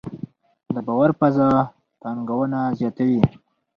د 0.73 0.75
باور 0.87 1.09
فضا 1.19 1.49
پانګونه 2.01 2.59
زیاتوي؟ 2.77 3.19